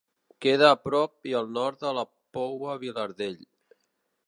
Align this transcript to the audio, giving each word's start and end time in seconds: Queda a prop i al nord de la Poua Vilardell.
Queda 0.45 0.69
a 0.71 0.77
prop 0.85 1.29
i 1.33 1.35
al 1.41 1.51
nord 1.59 1.79
de 1.85 1.93
la 1.99 2.07
Poua 2.39 2.81
Vilardell. 2.87 3.39